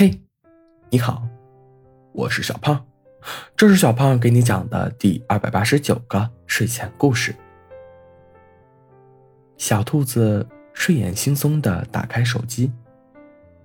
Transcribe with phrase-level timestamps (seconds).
[0.00, 0.22] 嘿，
[0.90, 1.26] 你好，
[2.12, 2.86] 我是小胖，
[3.56, 7.34] 这是小胖给你讲的第二百八十九个睡前故事。
[9.56, 12.72] 小兔子睡眼惺忪的打开手机，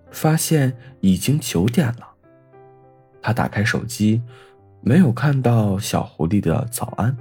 [0.10, 2.15] 发现已经九点了。
[3.22, 4.20] 他打开手机，
[4.81, 7.15] 没有看到小狐狸的早安。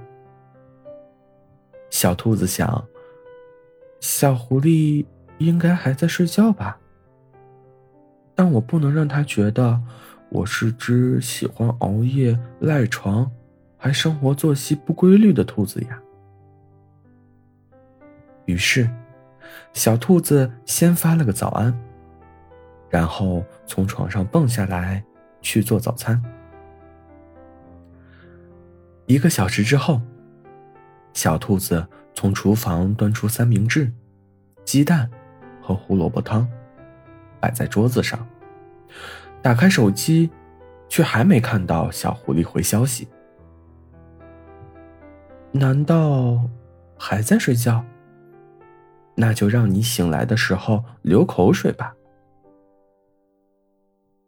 [1.91, 2.83] 小兔子想，
[4.01, 5.05] 小狐狸
[5.37, 6.79] 应该还在睡觉吧。
[8.43, 9.81] 但我不能让他觉得
[10.29, 13.31] 我是只喜欢熬夜、赖床，
[13.79, 16.03] 还生活作息不规律的兔子呀。
[18.47, 18.91] 于是，
[19.73, 21.73] 小兔子先发了个早安，
[22.91, 25.05] 然后从床上蹦下来
[25.41, 26.21] 去做早餐。
[29.07, 30.03] 一个小时之后，
[31.13, 33.92] 小兔子从厨房端出三明治、
[34.64, 35.09] 鸡蛋
[35.61, 36.45] 和胡萝卜汤。
[37.42, 38.25] 摆在桌子上，
[39.42, 40.31] 打开手机，
[40.89, 43.08] 却还没看到小狐狸回消息。
[45.50, 46.48] 难道
[46.97, 47.84] 还在睡觉？
[49.16, 51.92] 那就让你醒来的时候流口水吧。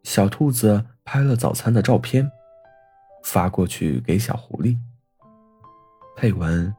[0.03, 2.29] 小兔子拍了早餐的照片，
[3.23, 4.77] 发过去给小狐狸。
[6.17, 6.75] 配文：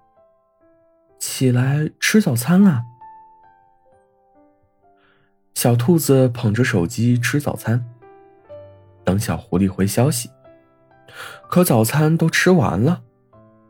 [1.19, 2.83] 起来吃早餐了。
[5.57, 7.83] 小兔子捧着手机吃早餐，
[9.03, 10.29] 等小狐狸回消息。
[11.49, 13.03] 可早餐都吃完了，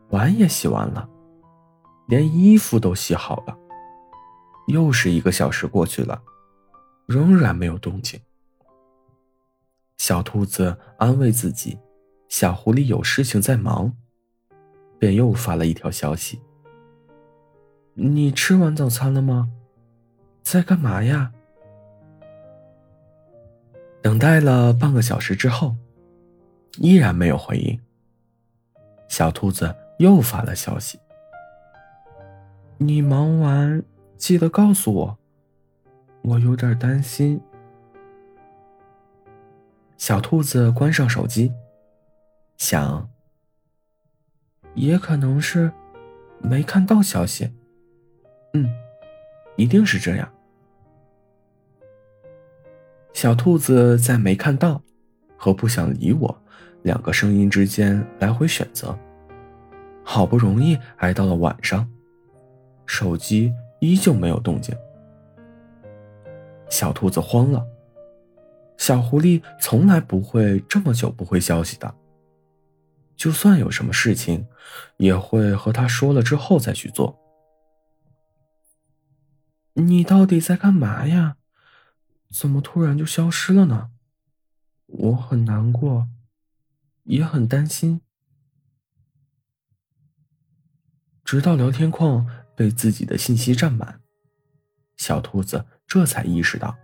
[0.09, 1.07] 碗也洗完了，
[2.09, 3.57] 连衣服都洗好了。
[4.67, 6.21] 又是一个小时过去了，
[7.05, 8.19] 仍然没有动静。
[9.95, 11.79] 小兔子安慰自己，
[12.27, 13.93] 小狐狸有事情在忙，
[14.99, 16.41] 便又发了一条消息
[17.95, 19.49] ：“你吃完早餐了吗？
[20.43, 21.31] 在干嘛呀？”
[24.07, 25.75] 等待了半个小时之后，
[26.77, 27.77] 依然没有回应。
[29.09, 30.97] 小兔子又发了消息
[32.79, 33.83] ：“你忙完
[34.15, 35.17] 记得告诉我，
[36.21, 37.41] 我有点担心。”
[39.99, 41.51] 小兔子关上手机，
[42.55, 43.09] 想，
[44.73, 45.69] 也可能是
[46.39, 47.51] 没看到消息。
[48.53, 48.73] 嗯，
[49.57, 50.31] 一定是这样。
[53.17, 54.79] 小兔子在没看到
[55.37, 56.43] 和不想理我
[56.83, 58.95] 两个声音之间来回选择，
[60.03, 61.89] 好不容易挨到了晚上，
[62.85, 64.77] 手机依旧没有动静。
[66.69, 67.65] 小兔子慌了。
[68.77, 71.91] 小狐狸从来不会这么久不回消息的，
[73.15, 74.45] 就算有什么事情，
[74.97, 77.17] 也会和他说了之后再去做。
[79.73, 81.37] 你到底在干嘛呀？
[82.29, 83.89] 怎么突然就消失了呢？
[84.85, 86.07] 我很难过，
[87.03, 88.01] 也很担心。
[91.23, 94.01] 直到聊天框被自己的信息占满，
[94.95, 96.77] 小兔子这才意识到，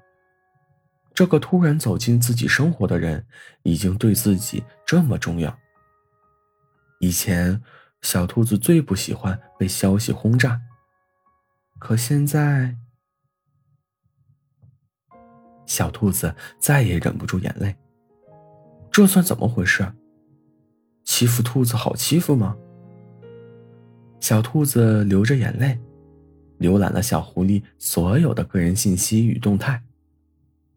[1.14, 3.26] 这个突然走进自己生活的人
[3.64, 5.58] 已经对自己这么重要。
[7.00, 7.62] 以前，
[8.02, 10.62] 小兔子最不喜欢被消息轰炸，
[11.80, 12.83] 可现在。
[15.66, 17.76] 小兔子再也忍不住眼泪。
[18.92, 19.92] 这算怎么回事？
[21.04, 22.56] 欺负兔子好欺负吗？
[24.20, 25.80] 小兔子流着眼泪，
[26.60, 29.84] 浏览了小狐狸所有的个人信息与动态，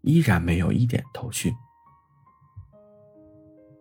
[0.02, 1.54] 依然没有一点头绪。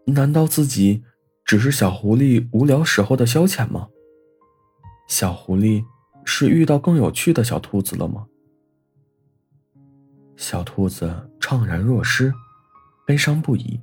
[0.06, 1.04] 难道自己
[1.44, 3.88] 只是小狐狸无聊时候的消遣吗？
[5.08, 5.84] 小狐狸
[6.26, 8.28] 是遇到更有趣的小兔子了吗？
[10.38, 12.34] 小兔子怅然若失，
[13.06, 13.80] 悲伤不已，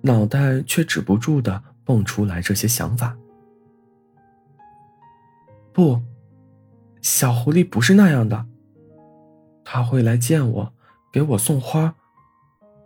[0.00, 3.16] 脑袋却止不住的蹦出来这些想法。
[5.72, 6.02] 不，
[7.00, 8.46] 小狐狸不是那样的，
[9.64, 10.74] 他会来见我，
[11.12, 11.94] 给我送花。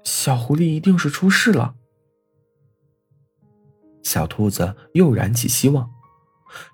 [0.04, 1.74] 小狐狸一定是出事了。
[4.02, 5.90] 小兔子又燃起希望，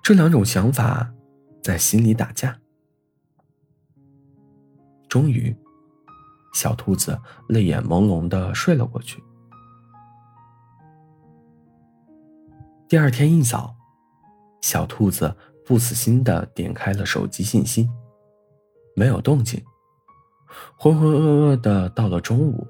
[0.03, 1.13] 这两种想法
[1.63, 2.59] 在心里打架。
[5.09, 5.55] 终于。
[6.53, 7.19] 小兔子
[7.49, 9.21] 泪眼朦胧的睡了过去。
[12.87, 13.75] 第二天一早，
[14.61, 15.35] 小兔子
[15.65, 17.89] 不死心的点开了手机信息，
[18.95, 19.61] 没有动静。
[20.77, 22.67] 浑浑噩噩的到了中午，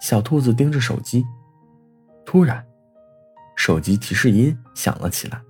[0.00, 1.24] 小兔子盯着手机，
[2.26, 2.62] 突然，
[3.56, 5.42] 手机提示音响了起来。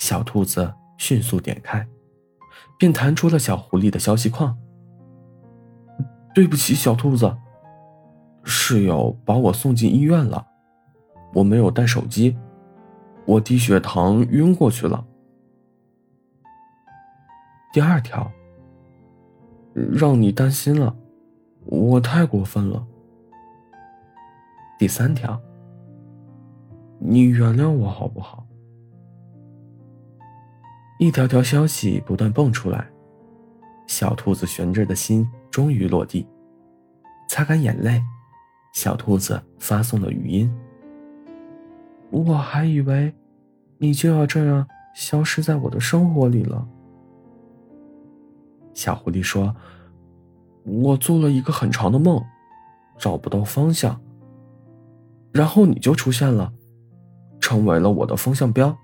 [0.00, 1.86] 小兔子迅速点开，
[2.76, 4.58] 便弹出了小狐狸的消息框。
[6.36, 7.34] 对不起，小兔子，
[8.44, 10.46] 室友把我送进医院了，
[11.32, 12.36] 我没有带手机，
[13.24, 15.02] 我低血糖晕过去了。
[17.72, 18.30] 第二条，
[19.72, 20.94] 让你担心了，
[21.64, 22.86] 我太过分了。
[24.78, 25.40] 第三条，
[26.98, 28.46] 你原谅我好不好？
[30.98, 32.86] 一条条消息不断蹦出来，
[33.86, 36.28] 小兔子悬着的心终于落地。
[37.30, 38.02] 擦干眼泪，
[38.74, 40.54] 小兔子发送了语音
[42.12, 43.10] ：“我还以为
[43.78, 46.68] 你就要这样消失在我的生活里了。”
[48.74, 49.56] 小狐狸说
[50.62, 52.22] ：“我做了一个很长的梦，
[52.98, 53.98] 找不到方向。
[55.32, 56.52] 然后你就出现了，
[57.40, 58.76] 成为了我的风向标。”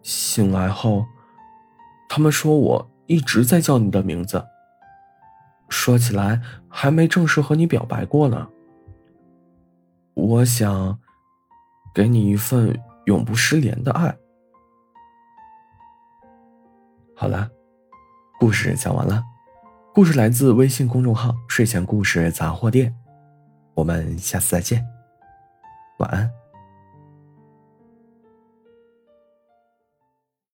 [0.00, 1.04] 醒来后，
[2.08, 4.46] 他们说我一直在叫你的名字。
[5.68, 8.48] 说起来，还没正式和你表白过呢。
[10.14, 10.96] 我想，
[11.92, 14.16] 给你一份永不失联的爱。
[17.16, 17.50] 好了，
[18.38, 19.24] 故事讲完了。
[19.92, 22.94] 故事来自微信公众号“睡前故事杂货店”。
[23.74, 24.86] 我们下次再见，
[25.98, 26.39] 晚安。